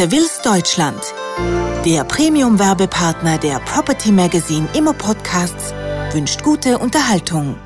[0.00, 0.98] Seville's Deutschland,
[1.84, 5.74] der Premium-Werbepartner der Property Magazine Immo Podcasts,
[6.14, 7.56] wünscht gute Unterhaltung.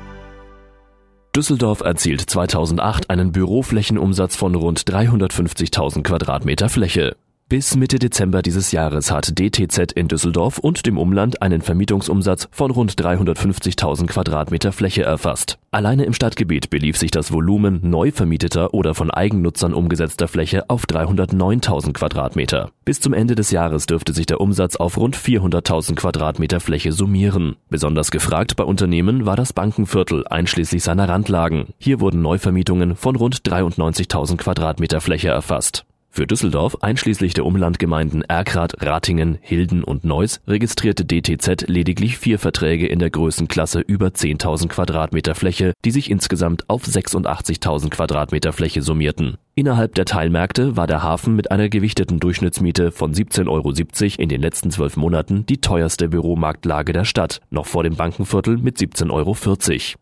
[1.33, 7.15] Düsseldorf erzielt 2008 einen Büroflächenumsatz von rund 350.000 Quadratmeter Fläche.
[7.47, 12.71] Bis Mitte Dezember dieses Jahres hat DTZ in Düsseldorf und dem Umland einen Vermietungsumsatz von
[12.71, 15.59] rund 350.000 Quadratmeter Fläche erfasst.
[15.69, 20.85] Alleine im Stadtgebiet belief sich das Volumen neu vermieteter oder von Eigennutzern umgesetzter Fläche auf
[20.85, 22.71] 309.000 Quadratmeter.
[22.83, 27.57] Bis zum Ende des Jahres dürfte sich der Umsatz auf rund 400.000 Quadratmeter Fläche summieren.
[27.69, 31.67] Besonders gefragt bei Unternehmen war das Bankenviertel einschließlich seiner Randlagen.
[31.77, 35.85] Hier wurden Neuvermietungen von rund 93.000 Quadratmeter Fläche erfasst.
[36.15, 42.87] Für Düsseldorf, einschließlich der Umlandgemeinden Erkrath, Ratingen, Hilden und Neuss, registrierte DTZ lediglich vier Verträge
[42.87, 49.35] in der Größenklasse über 10.000 Quadratmeter Fläche, die sich insgesamt auf 86.000 Quadratmeter Fläche summierten.
[49.57, 54.41] Innerhalb der Teilmärkte war der Hafen mit einer gewichteten Durchschnittsmiete von 17,70 Euro in den
[54.41, 59.37] letzten zwölf Monaten die teuerste Büromarktlage der Stadt, noch vor dem Bankenviertel mit 17,40 Euro.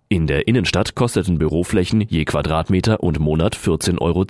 [0.10, 4.26] In der Innenstadt kosteten Büroflächen je Quadratmeter und Monat 14,10 Euro.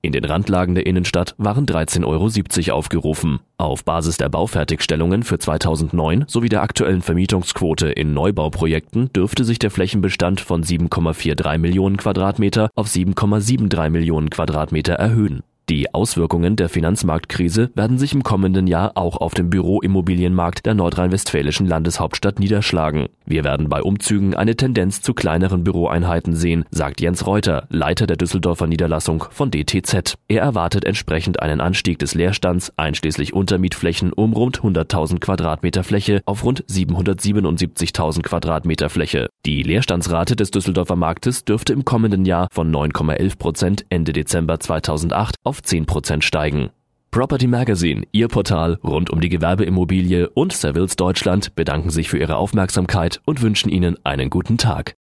[0.00, 3.40] In den Randlagen der Innenstadt waren 13,70 Euro aufgerufen.
[3.56, 9.72] Auf Basis der Baufertigstellungen für 2009 sowie der aktuellen Vermietungsquote in Neubauprojekten dürfte sich der
[9.72, 15.42] Flächenbestand von 7,43 Millionen Quadratmeter auf 7,73 Millionen Quadratmeter erhöhen.
[15.70, 21.66] Die Auswirkungen der Finanzmarktkrise werden sich im kommenden Jahr auch auf dem Büroimmobilienmarkt der nordrhein-westfälischen
[21.66, 23.08] Landeshauptstadt niederschlagen.
[23.26, 28.16] Wir werden bei Umzügen eine Tendenz zu kleineren Büroeinheiten sehen, sagt Jens Reuter, Leiter der
[28.16, 30.14] Düsseldorfer Niederlassung von DTZ.
[30.26, 36.44] Er erwartet entsprechend einen Anstieg des Leerstands einschließlich Untermietflächen um rund 100.000 Quadratmeter Fläche auf
[36.44, 39.28] rund 777.000 Quadratmeter Fläche.
[39.44, 45.34] Die Leerstandsrate des Düsseldorfer Marktes dürfte im kommenden Jahr von 9,11 Prozent Ende Dezember 2008
[45.44, 46.70] auf auf 10% steigen.
[47.10, 52.36] Property Magazine, Ihr Portal rund um die Gewerbeimmobilie und Savills Deutschland bedanken sich für Ihre
[52.36, 54.97] Aufmerksamkeit und wünschen Ihnen einen guten Tag.